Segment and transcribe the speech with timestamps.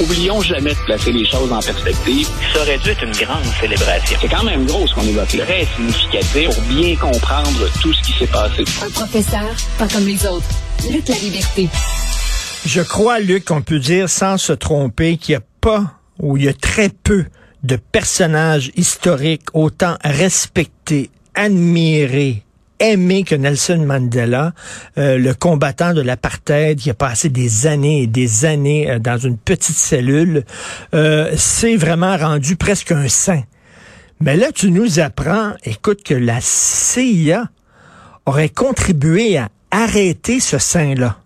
[0.00, 2.28] Oublions jamais de placer les choses en perspective.
[2.52, 4.18] Ça aurait dû être une grande célébration.
[4.20, 5.28] C'est quand même gros ce qu'on évoque.
[5.28, 8.64] Très significatif pour bien comprendre tout ce qui s'est passé.
[8.84, 10.46] Un professeur, pas comme les autres.
[10.90, 11.68] Luc la liberté.
[12.66, 15.84] Je crois, Luc, qu'on peut dire sans se tromper qu'il n'y a pas
[16.18, 17.26] ou il y a très peu
[17.62, 22.43] de personnages historiques autant respectés, admirés,
[22.84, 24.52] aimés que Nelson Mandela,
[24.98, 29.18] euh, le combattant de l'apartheid qui a passé des années et des années euh, dans
[29.18, 30.44] une petite cellule,
[30.94, 33.42] euh, c'est vraiment rendu presque un saint.
[34.20, 37.48] Mais là, tu nous apprends, écoute, que la CIA
[38.26, 41.18] aurait contribué à arrêter ce saint-là,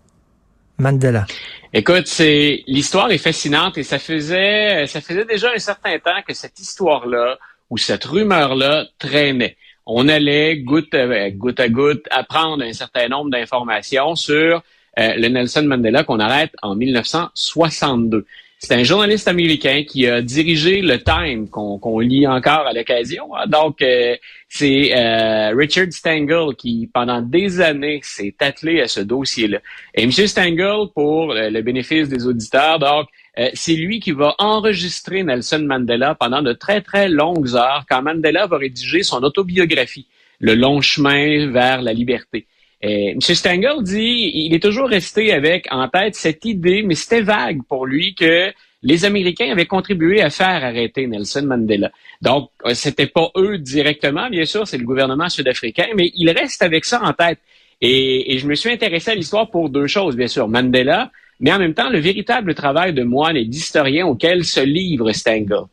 [0.77, 1.25] Mandela.
[1.71, 6.33] Écoute, c'est l'histoire est fascinante et ça faisait ça faisait déjà un certain temps que
[6.33, 7.37] cette histoire-là
[7.69, 9.55] ou cette rumeur-là traînait.
[9.91, 14.61] On allait goutte à goutte, à goutte apprendre un certain nombre d'informations sur
[14.99, 18.25] euh, le Nelson Mandela qu'on arrête en 1962.
[18.61, 23.33] C'est un journaliste américain qui a dirigé le Time, qu'on lit encore à l'occasion.
[23.33, 23.47] Hein.
[23.47, 24.17] Donc, euh,
[24.49, 29.59] c'est euh, Richard Stengel qui, pendant des années, s'est attelé à ce dossier-là.
[29.95, 30.11] Et M.
[30.11, 33.07] Stengel, pour euh, le bénéfice des auditeurs, donc,
[33.53, 38.47] c'est lui qui va enregistrer Nelson Mandela pendant de très, très longues heures quand Mandela
[38.47, 40.07] va rédiger son autobiographie,
[40.39, 42.47] Le long chemin vers la liberté.
[42.81, 43.19] Et M.
[43.21, 47.85] Stengel dit, il est toujours resté avec en tête cette idée, mais c'était vague pour
[47.85, 51.91] lui que les Américains avaient contribué à faire arrêter Nelson Mandela.
[52.21, 56.61] Donc, euh, c'était pas eux directement, bien sûr, c'est le gouvernement sud-africain, mais il reste
[56.61, 57.39] avec ça en tête.
[57.81, 60.49] Et je me suis intéressé à l'histoire pour deux choses, bien sûr.
[60.49, 65.11] Mandela, mais en même temps le véritable travail de moine et d'historien auquel se livre
[65.11, 65.63] Stengel.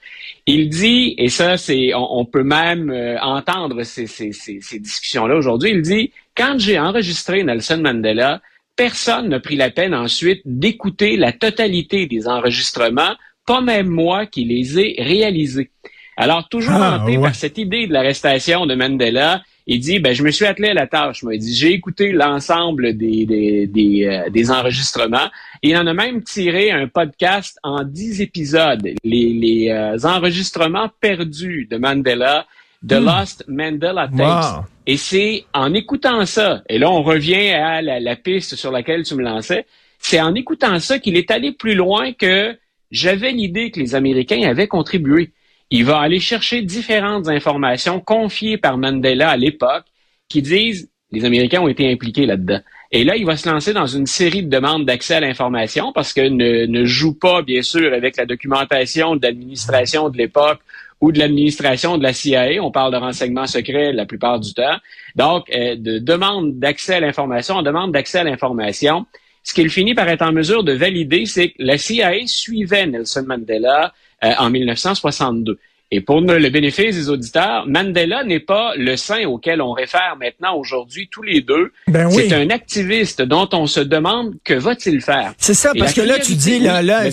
[0.47, 5.37] Il dit, et ça, c'est, on, peut même euh, entendre ces, ces, ces, ces discussions-là
[5.37, 8.41] aujourd'hui, il dit, quand j'ai enregistré Nelson Mandela,
[8.77, 14.45] personne n'a pris la peine ensuite d'écouter la totalité des enregistrements, pas même moi qui
[14.45, 15.71] les ai réalisés.
[16.17, 20.23] Alors, toujours ah, hanté par cette idée de l'arrestation de Mandela, il dit, ben, je
[20.23, 21.25] me suis attelé à la tâche.
[21.29, 25.29] Il dit, j'ai écouté l'ensemble des, des, des, euh, des, enregistrements.
[25.63, 30.89] Et il en a même tiré un podcast en dix épisodes, les, les euh, enregistrements
[31.01, 32.47] perdus de Mandela,
[32.87, 33.05] The hmm.
[33.05, 34.65] Lost Mandela Tapes.
[34.87, 39.03] Et c'est en écoutant ça, et là on revient à la, la piste sur laquelle
[39.03, 39.67] tu me lançais,
[39.99, 42.57] c'est en écoutant ça qu'il est allé plus loin que
[42.93, 45.33] j'avais l'idée que les Américains avaient contribué.
[45.71, 49.85] Il va aller chercher différentes informations confiées par Mandela à l'époque
[50.29, 52.61] qui disent les Américains ont été impliqués là-dedans.
[52.93, 56.13] Et là, il va se lancer dans une série de demandes d'accès à l'information parce
[56.13, 60.61] que ne, joue pas, bien sûr, avec la documentation de l'administration de l'époque
[61.01, 62.63] ou de l'administration de la CIA.
[62.63, 64.77] On parle de renseignements secrets la plupart du temps.
[65.15, 69.07] Donc, euh, de demande d'accès à l'information, on demande d'accès à l'information.
[69.43, 73.25] Ce qu'il finit par être en mesure de valider, c'est que la CIA suivait Nelson
[73.27, 73.93] Mandela
[74.27, 75.59] euh, en 1962.
[75.93, 80.57] Et pour le bénéfice des auditeurs, Mandela n'est pas le saint auquel on réfère maintenant
[80.57, 81.73] aujourd'hui tous les deux.
[81.87, 85.33] Ben c'est un activiste dont on se demande que va-t-il faire.
[85.39, 87.05] C'est ça, parce que là, tu dis, là, là,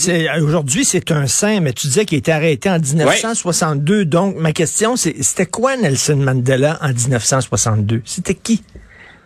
[0.41, 4.05] aujourd'hui, c'est un saint, mais tu disais qu'il était arrêté en 1962.
[4.05, 8.01] Donc, ma question, c'est, c'était quoi Nelson Mandela en 1962?
[8.05, 8.63] C'était qui?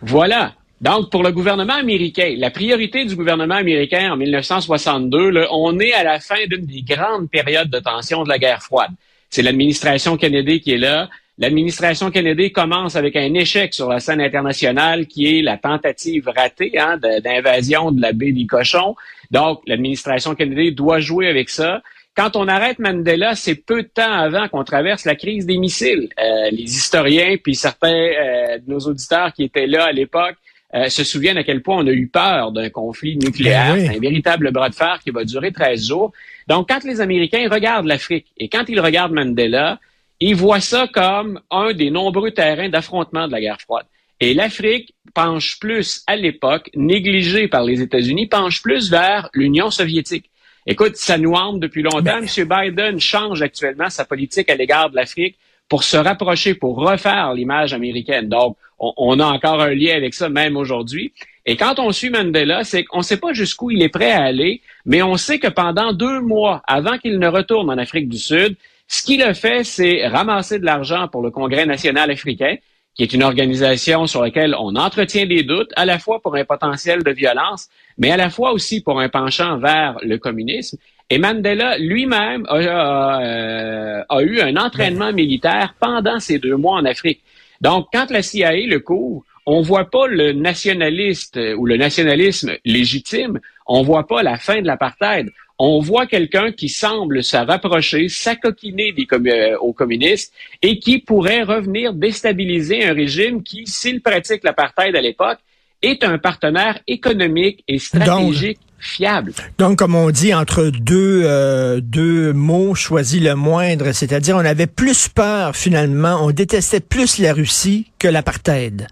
[0.01, 0.55] Voilà.
[0.79, 5.93] Donc, pour le gouvernement américain, la priorité du gouvernement américain en 1962, là, on est
[5.93, 8.91] à la fin d'une des grandes périodes de tension de la guerre froide.
[9.29, 11.09] C'est l'administration Kennedy qui est là.
[11.39, 16.77] L'administration Kennedy commence avec un échec sur la scène internationale qui est la tentative ratée
[16.79, 18.95] hein, d'invasion de la baie des cochons.
[19.31, 21.81] Donc, l'administration Kennedy doit jouer avec ça.
[22.15, 26.09] Quand on arrête Mandela, c'est peu de temps avant qu'on traverse la crise des missiles.
[26.19, 30.35] Euh, les historiens, puis certains euh, de nos auditeurs qui étaient là à l'époque,
[30.77, 33.75] euh, se souviennent à quel point on a eu peur d'un conflit nucléaire.
[33.75, 36.13] Ben un véritable bras de fer qui va durer 13 jours.
[36.47, 39.79] Donc, quand les Américains regardent l'Afrique et quand ils regardent Mandela,
[40.19, 43.85] ils voient ça comme un des nombreux terrains d'affrontement de la guerre froide.
[44.19, 50.29] Et l'Afrique penche plus, à l'époque, négligée par les États-Unis, penche plus vers l'Union soviétique.
[50.65, 52.19] Écoute, ça nous hante depuis longtemps.
[52.19, 52.25] M.
[52.27, 55.37] Biden change actuellement sa politique à l'égard de l'Afrique
[55.69, 58.29] pour se rapprocher, pour refaire l'image américaine.
[58.29, 61.11] Donc, on, a encore un lien avec ça même aujourd'hui.
[61.45, 64.23] Et quand on suit Mandela, c'est qu'on ne sait pas jusqu'où il est prêt à
[64.23, 68.17] aller, mais on sait que pendant deux mois, avant qu'il ne retourne en Afrique du
[68.17, 68.55] Sud,
[68.87, 72.55] ce qu'il a fait, c'est ramasser de l'argent pour le Congrès national africain,
[72.95, 76.45] qui est une organisation sur laquelle on entretient des doutes, à la fois pour un
[76.45, 80.77] potentiel de violence, mais à la fois aussi pour un penchant vers le communisme.
[81.09, 86.85] Et Mandela lui-même a, euh, a, eu un entraînement militaire pendant ces deux mois en
[86.85, 87.21] Afrique.
[87.61, 93.39] Donc, quand la CIA le couvre, on voit pas le nationaliste ou le nationalisme légitime,
[93.65, 98.91] on voit pas la fin de l'apartheid, on voit quelqu'un qui semble se rapprocher, s'acoquiner
[98.91, 104.95] des euh, aux communistes et qui pourrait revenir déstabiliser un régime qui, s'il pratique l'apartheid
[104.95, 105.39] à l'époque,
[105.81, 109.33] est un partenaire économique et stratégique fiable.
[109.57, 114.67] Donc, comme on dit, entre deux, euh, deux mots, choisis le moindre, c'est-à-dire on avait
[114.67, 118.87] plus peur finalement, on détestait plus la Russie que l'apartheid.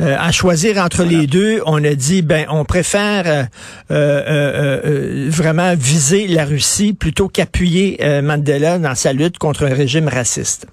[0.00, 3.44] Euh, à choisir entre les deux, on a dit, ben, on préfère euh,
[3.90, 10.08] euh, euh vraiment viser la Russie plutôt qu'appuyer Mandela dans sa lutte contre un régime
[10.08, 10.66] raciste.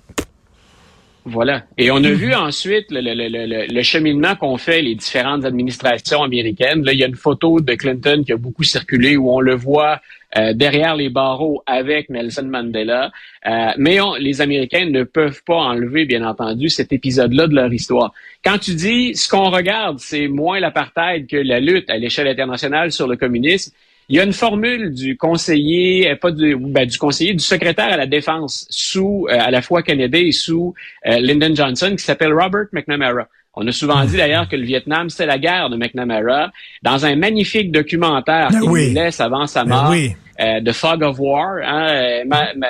[1.24, 1.66] Voilà.
[1.78, 2.14] Et on a mhm.
[2.14, 6.84] vu ensuite le, le, le, le cheminement qu'ont fait les différentes administrations américaines.
[6.84, 9.56] Là, il y a une photo de Clinton qui a beaucoup circulé où on le
[9.56, 10.02] voit
[10.38, 13.12] euh, derrière les barreaux avec Nelson Mandela.
[13.46, 18.14] Euh, mais les Américains ne peuvent pas enlever, bien entendu, cet épisode-là de leur histoire.
[18.44, 22.92] Quand tu dis ce qu'on regarde, c'est moins l'apartheid que la lutte à l'échelle internationale
[22.92, 23.74] sur le communisme,
[24.12, 27.94] il y a une formule du conseiller, euh, pas du, ben, du conseiller, du secrétaire
[27.94, 30.74] à la défense sous euh, à la fois Kennedy et sous
[31.08, 33.30] euh, Lyndon Johnson qui s'appelle Robert McNamara.
[33.54, 36.52] On a souvent dit d'ailleurs que le Vietnam, c'est la guerre de McNamara.
[36.84, 39.94] Dans un magnifique documentaire ben qu'il laisse avant sa ben mort,
[40.66, 42.24] The Fog of War, hein,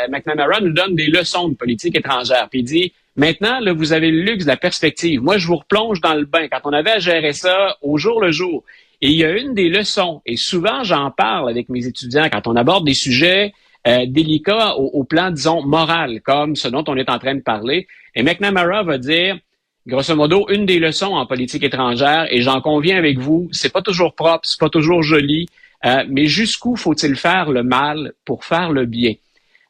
[0.09, 2.47] McNamara nous donne des leçons de politique étrangère.
[2.49, 5.21] Puis il dit, maintenant, là, vous avez le luxe de la perspective.
[5.21, 6.47] Moi, je vous replonge dans le bain.
[6.51, 8.63] Quand on avait à gérer ça au jour le jour,
[9.01, 12.47] et il y a une des leçons, et souvent j'en parle avec mes étudiants quand
[12.47, 13.53] on aborde des sujets
[13.87, 17.87] euh, délicats au, plan, disons, moral, comme ce dont on est en train de parler.
[18.13, 19.39] Et McNamara va dire,
[19.87, 23.81] grosso modo, une des leçons en politique étrangère, et j'en conviens avec vous, c'est pas
[23.81, 25.47] toujours propre, c'est pas toujours joli,
[25.83, 29.13] euh, mais jusqu'où faut-il faire le mal pour faire le bien?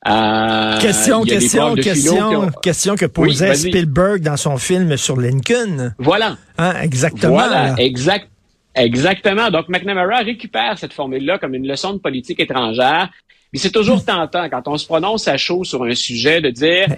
[0.07, 5.93] Euh, question, question, question, question que posait Spielberg dans son film sur Lincoln.
[5.99, 6.37] Voilà.
[6.57, 7.33] Hein, exactement.
[7.33, 8.27] Voilà, exact,
[8.75, 9.49] Exactement.
[9.51, 13.09] Donc, McNamara récupère cette formule-là comme une leçon de politique étrangère.
[13.53, 16.87] Mais c'est toujours tentant quand on se prononce à chaud sur un sujet de dire
[16.89, 16.95] euh,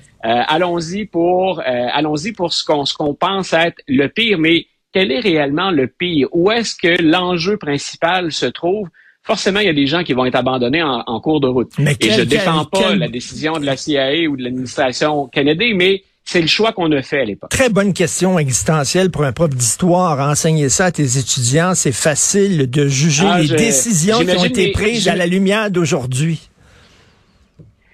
[0.47, 5.11] allons-y pour euh, allons-y pour ce qu'on ce qu'on pense être le pire, mais quel
[5.11, 6.27] est réellement le pire?
[6.31, 8.87] Où est-ce que l'enjeu principal se trouve?
[9.23, 11.71] Forcément, il y a des gens qui vont être abandonnés en, cours de route.
[11.79, 16.03] Mais Et je défends pas la décision de la CIA ou de l'administration Kennedy, mais
[16.25, 17.49] c'est le choix qu'on a fait à l'époque.
[17.49, 20.19] Très bonne question existentielle pour un prof d'histoire.
[20.19, 24.71] Enseigner ça à tes étudiants, c'est facile de juger ah, les décisions qui ont été
[24.71, 26.49] prises à la lumière d'aujourd'hui.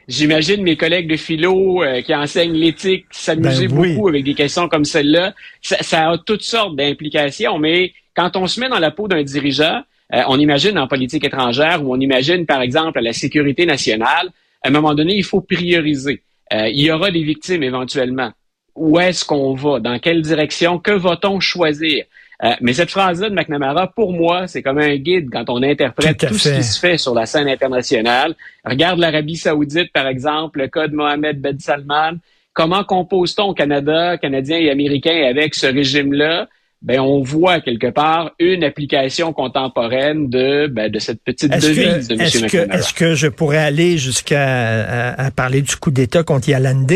[0.08, 4.68] J'imagine mes collègues de philo euh, qui enseignent l'éthique s'amuser ben beaucoup avec des questions
[4.68, 5.36] comme celle-là.
[5.62, 9.84] Ça, a toutes sortes d'implications, mais quand on se met dans la peau d'un dirigeant,
[10.14, 14.30] euh, on imagine en politique étrangère ou on imagine par exemple la sécurité nationale,
[14.64, 16.24] à un moment donné, il faut prioriser.
[16.54, 18.32] Euh, il y aura des victimes éventuellement.
[18.76, 19.80] Où est-ce qu'on va?
[19.80, 20.80] Dans quelle direction?
[20.80, 22.06] Que va-t-on choisir?
[22.44, 26.26] Euh, mais cette phrase-là de McNamara, pour moi, c'est comme un guide quand on interprète
[26.26, 28.36] tout, ce qui se fait sur la scène internationale.
[28.64, 32.14] Regarde l'Arabie saoudite, par exemple, le cas de Mohamed Ben Salman.
[32.54, 36.48] Comment compose-t-on Canada, Canadiens et Américains avec ce régime-là?
[36.82, 42.14] Ben on voit quelque part une application contemporaine de ben, de cette petite devise de
[42.14, 42.22] M.
[42.22, 46.94] Est-ce que, est que je pourrais aller jusqu'à à, parler du coup d'État contre Yalande?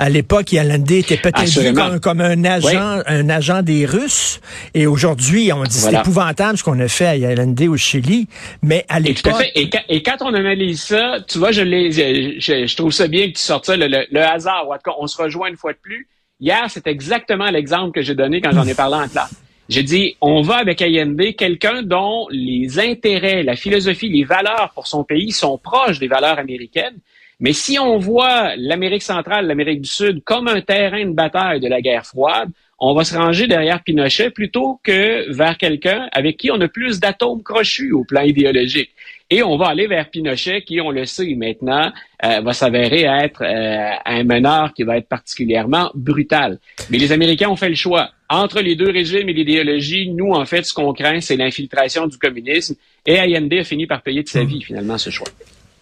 [0.00, 4.40] À l'époque, Yalande était peut-être vu comme, un agent, un agent des Russes.
[4.72, 8.28] Et aujourd'hui, on dit c'est épouvantable ce qu'on a fait à Yalande au Chili.
[8.62, 9.44] Mais à l'époque.
[9.56, 13.36] Et, et, quand on analyse ça, tu vois, je, je, je, trouve ça bien que
[13.36, 14.68] tu sortes ça, le, le, le hasard.
[15.00, 16.06] On se rejoint une fois de plus
[16.40, 19.34] Hier, c'est exactement l'exemple que j'ai donné quand j'en ai parlé en classe.
[19.68, 24.86] J'ai dit, on va avec Allende, quelqu'un dont les intérêts, la philosophie, les valeurs pour
[24.86, 26.98] son pays sont proches des valeurs américaines.
[27.40, 31.68] Mais si on voit l'Amérique centrale, l'Amérique du Sud comme un terrain de bataille de
[31.68, 36.50] la guerre froide, on va se ranger derrière Pinochet plutôt que vers quelqu'un avec qui
[36.50, 38.90] on a plus d'atomes crochus au plan idéologique.
[39.30, 41.92] Et on va aller vers Pinochet, qui, on le sait maintenant,
[42.24, 46.58] euh, va s'avérer être euh, un meneur qui va être particulièrement brutal.
[46.88, 48.10] Mais les Américains ont fait le choix.
[48.30, 52.16] Entre les deux régimes et l'idéologie, nous, en fait, ce qu'on craint, c'est l'infiltration du
[52.16, 52.74] communisme.
[53.04, 55.28] Et Allende a fini par payer de sa vie, finalement, ce choix.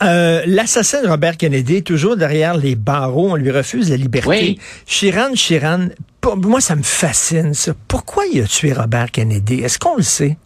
[0.02, 4.28] Euh, L'assassin de Robert Kennedy, toujours derrière les barreaux, on lui refuse la liberté.
[4.28, 4.58] Oui.
[4.86, 5.88] Chiran, Chiran,
[6.36, 7.74] moi, ça me fascine, ça.
[7.86, 9.62] Pourquoi il a tué Robert Kennedy?
[9.62, 10.36] Est-ce qu'on le sait?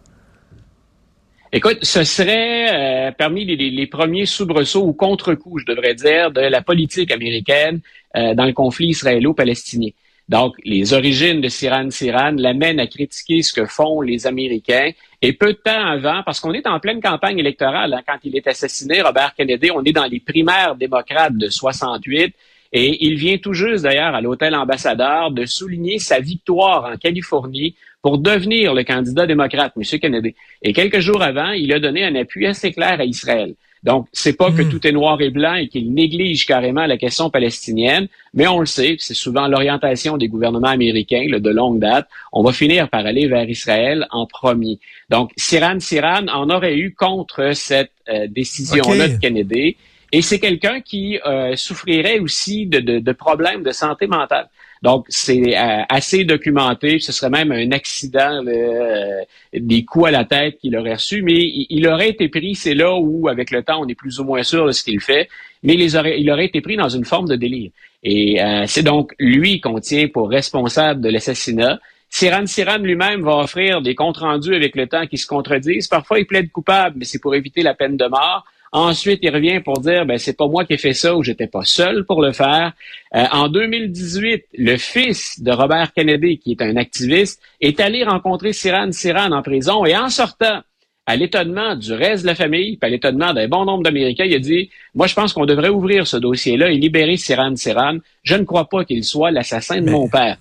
[1.53, 6.61] Écoute, ce serait euh, parmi les, premiers soubresauts ou contre-coups, je devrais dire, de la
[6.61, 7.81] politique américaine
[8.15, 9.89] euh, dans le conflit israélo-palestinien.
[10.29, 14.91] Donc, les origines de Siran Siran l'amènent à critiquer ce que font les Américains.
[15.21, 18.37] Et peu de temps avant, parce qu'on est en pleine campagne électorale, hein, quand il
[18.37, 22.33] est assassiné, Robert Kennedy, on est dans les primaires démocrates de 68.
[22.71, 27.75] Et il vient tout juste d'ailleurs à l'hôtel ambassadeur de souligner sa victoire en Californie
[28.01, 29.99] pour devenir le candidat démocrate, M.
[29.99, 30.35] Kennedy.
[30.61, 33.53] Et quelques jours avant, il a donné un appui assez clair à Israël.
[33.83, 34.69] Donc, c'est pas que Hmm.
[34.69, 38.67] tout est noir et blanc et qu'il néglige carrément la question palestinienne, mais on le
[38.67, 42.07] sait, c'est souvent l'orientation des gouvernements américains là, de longue date.
[42.31, 44.77] On va finir par aller vers Israël en premier.
[45.09, 49.77] Donc, Siran Siran en aurait eu contre cette euh, décision-là de Kennedy.
[50.11, 54.47] Et c'est quelqu'un qui euh, souffrirait aussi de, de, de problèmes de santé mentale.
[54.81, 56.99] Donc, c'est euh, assez documenté.
[56.99, 59.21] Ce serait même un accident, euh,
[59.53, 61.21] des coups à la tête qu'il aurait reçu.
[61.21, 61.37] Mais
[61.69, 64.43] il, aurait été pris, c'est là où, avec le temps, on est plus ou moins
[64.43, 65.29] sûr de ce qu'il fait.
[65.61, 67.69] Mais il aurait été pris dans une forme de délire.
[68.03, 71.79] Et euh, c'est donc lui qu'on tient pour responsable de l'assassinat.
[72.09, 75.87] Siran Siran lui-même va offrir des comptes rendus avec le temps qui se contredisent.
[75.87, 78.45] Parfois, il plaide coupable, mais c'est pour éviter la peine de mort.
[78.73, 81.47] Ensuite, il revient pour dire, ben c'est pas moi qui ai fait ça ou j'étais
[81.47, 82.71] pas seul pour le faire.
[83.15, 88.53] Euh, en 2018, le fils de Robert Kennedy, qui est un activiste, est allé rencontrer
[88.53, 90.61] Siran Siran en prison et en sortant,
[91.05, 94.35] à l'étonnement du reste de la famille, puis à l'étonnement d'un bon nombre d'Américains, il
[94.35, 97.97] a dit, moi je pense qu'on devrait ouvrir ce dossier-là et libérer Siran Siran.
[98.23, 100.37] Je ne crois pas qu'il soit l'assassin de Mais- mon père.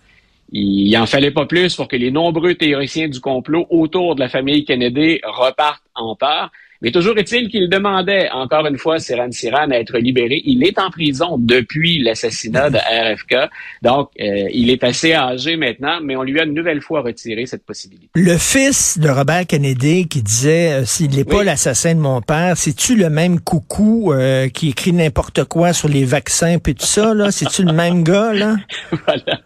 [0.53, 4.29] Il en fallait pas plus pour que les nombreux théoriciens du complot autour de la
[4.29, 6.51] famille Kennedy repartent en peur.
[6.83, 10.41] Mais toujours est-il qu'il demandait, encore une fois, Siran Siran à être libéré.
[10.45, 13.51] Il est en prison depuis l'assassinat de RFK.
[13.83, 17.45] Donc, euh, il est assez âgé maintenant, mais on lui a une nouvelle fois retiré
[17.45, 18.09] cette possibilité.
[18.15, 22.57] Le fils de Robert Kennedy qui disait euh, s'il n'est pas l'assassin de mon père,
[22.57, 27.15] c'est-tu le même coucou euh, qui écrit n'importe quoi sur les vaccins puis tout ça
[27.15, 27.31] là?
[27.31, 28.57] C'est-tu le même gars là?
[29.07, 29.41] Voilà.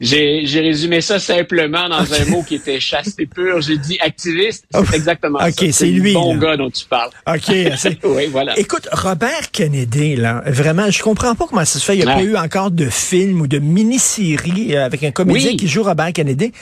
[0.00, 3.60] J'ai résumé ça simplement dans un mot qui était chaste pur.
[3.60, 4.64] J'ai dit activiste.
[4.74, 4.80] Oh.
[4.88, 5.72] C'est exactement Ok, ça.
[5.72, 6.40] c'est le lui, bon là.
[6.40, 7.10] gars dont tu parles.
[7.26, 7.54] OK.
[8.04, 8.58] Oui, voilà.
[8.58, 11.96] Écoute, Robert Kennedy, là, vraiment, je comprends pas comment ça se fait.
[11.96, 12.22] Il n'y a Ouais.
[12.22, 15.56] pas eu encore de film ou de mini-série euh, avec un comédien Oui.
[15.56, 16.52] qui joue Robert Kennedy.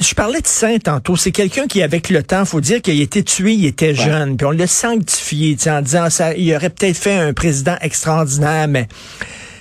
[0.00, 1.14] Je parlais de saint tantôt.
[1.16, 4.36] C'est quelqu'un qui, avec le temps, faut dire qu'il a été tué, il était jeune.
[4.36, 8.88] Puis on l'a sanctifié, en disant ça, il aurait peut-être fait un président extraordinaire, mais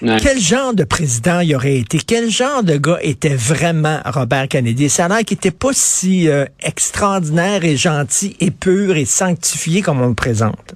[0.04, 0.18] Ouais.
[0.22, 1.98] quel genre de président il aurait été?
[2.06, 4.90] Quel genre de gars était vraiment Robert Kennedy?
[4.90, 9.82] Ça a l'air qu'il était pas si euh, extraordinaire et gentil et pur et sanctifié
[9.82, 10.76] comme on le présente.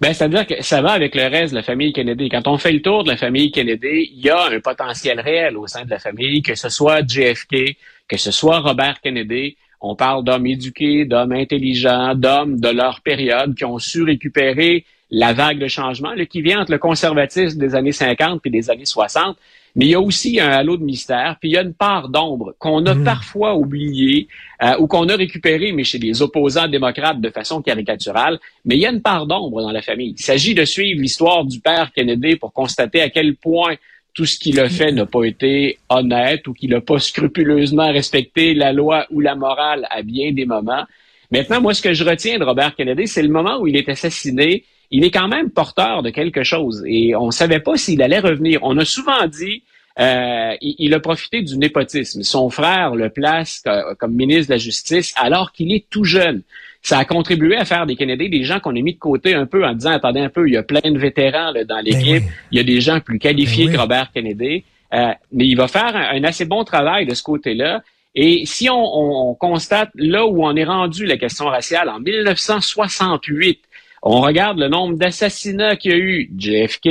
[0.00, 2.30] Ben, c'est-à-dire que ça va avec le reste de la famille Kennedy.
[2.30, 5.58] Quand on fait le tour de la famille Kennedy, il y a un potentiel réel
[5.58, 7.76] au sein de la famille, que ce soit JFK,
[8.08, 9.56] que ce soit Robert Kennedy.
[9.80, 15.32] On parle d'hommes éduqués, d'hommes intelligents, d'hommes de leur période qui ont su récupérer la
[15.32, 18.84] vague de changement là, qui vient entre le conservatisme des années 50 puis des années
[18.84, 19.36] 60.
[19.76, 22.08] Mais il y a aussi un halo de mystère, puis il y a une part
[22.08, 24.28] d'ombre qu'on a parfois oubliée
[24.62, 28.38] euh, ou qu'on a récupérée, mais chez les opposants démocrates de façon caricaturale.
[28.64, 30.14] Mais il y a une part d'ombre dans la famille.
[30.16, 33.74] Il s'agit de suivre l'histoire du père Kennedy pour constater à quel point
[34.14, 38.54] tout ce qu'il a fait n'a pas été honnête ou qu'il n'a pas scrupuleusement respecté
[38.54, 40.84] la loi ou la morale à bien des moments.
[41.32, 43.88] Maintenant, moi, ce que je retiens de Robert Kennedy, c'est le moment où il est
[43.88, 44.62] assassiné.
[44.90, 48.18] Il est quand même porteur de quelque chose et on ne savait pas s'il allait
[48.20, 48.60] revenir.
[48.62, 49.62] On a souvent dit
[50.00, 52.22] euh, il, il a profité du népotisme.
[52.22, 56.42] Son frère le place co- comme ministre de la Justice alors qu'il est tout jeune.
[56.82, 59.46] Ça a contribué à faire des Kennedy des gens qu'on a mis de côté un
[59.46, 62.22] peu en disant attendez un peu, il y a plein de vétérans là, dans l'équipe,
[62.24, 62.30] oui.
[62.52, 63.76] il y a des gens plus qualifiés Ben oui.
[63.76, 67.22] que Robert Kennedy, Euh, mais il va faire un, un assez bon travail de ce
[67.22, 67.82] côté-là.
[68.14, 71.98] Et si on, on- on constate là où on est rendu la question raciale en
[72.00, 73.60] 1968,
[74.04, 76.30] on regarde le nombre d'assassinats qu'il y a eu.
[76.38, 76.86] JFK,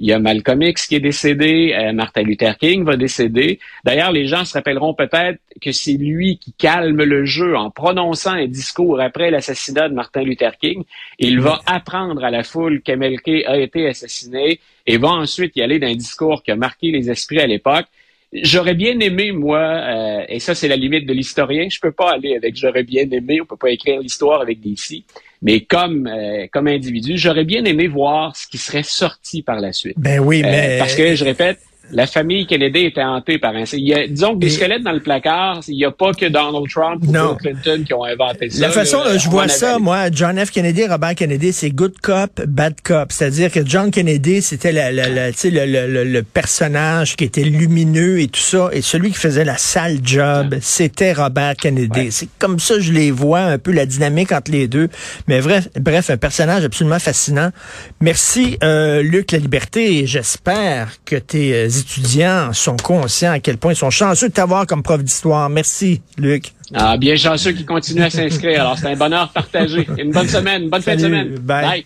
[0.00, 3.60] il y a Malcolm X qui est décédé, euh, Martin Luther King va décéder.
[3.84, 8.32] D'ailleurs, les gens se rappelleront peut-être que c'est lui qui calme le jeu en prononçant
[8.32, 10.82] un discours après l'assassinat de Martin Luther King.
[11.20, 15.78] Il va apprendre à la foule qu'MLK a été assassiné et va ensuite y aller
[15.78, 17.86] d'un discours qui a marqué les esprits à l'époque.
[18.32, 22.12] J'aurais bien aimé, moi, euh, et ça c'est la limite de l'historien, je peux pas
[22.12, 25.02] aller avec j'aurais bien aimé, on peut pas écrire l'histoire avec des si,
[25.42, 29.72] mais comme euh, comme individu, j'aurais bien aimé voir ce qui serait sorti par la
[29.72, 29.96] suite.
[29.98, 33.64] Ben oui, Euh, mais parce que, je répète, la famille Kennedy était hantée par un...
[33.72, 36.12] Il y a, disons que des Et- squelettes dans le placard, il n'y a pas
[36.12, 37.36] que Donald Trump ou Non.
[37.42, 38.60] Bill Clinton qui ont inventé ça.
[38.60, 40.50] La façon dont je vois ça, avait- moi, John F.
[40.50, 43.10] Kennedy, Robert Kennedy, c'est good cop, bad cop.
[43.12, 47.24] C'est-à-dire que John Kennedy, c'était la- la- la- tu sais, le, le- le- personnage qui
[47.24, 48.68] était lumineux et tout ça.
[48.72, 52.00] Et celui qui faisait la sale job, c'était Robert Kennedy.
[52.00, 52.08] Ouais.
[52.10, 54.88] C'est comme ça que je les vois, un peu la dynamique entre les deux.
[55.26, 57.50] Mais bref, bref un personnage absolument fascinant.
[58.00, 59.98] Merci, euh, Luc La Liberté.
[59.98, 64.66] Et j'espère que tes étudiants sont conscients à quel point ils sont chanceux de t'avoir
[64.66, 65.48] comme prof d'histoire.
[65.48, 66.52] Merci, Luc.
[66.74, 68.60] Ah, bien chanceux qui continuent à s'inscrire.
[68.60, 69.86] Alors, c'est un bonheur partagé.
[69.98, 71.14] Une bonne semaine, une bonne fin de Salut.
[71.14, 71.38] semaine.
[71.38, 71.64] Bye.
[71.66, 71.84] Bye.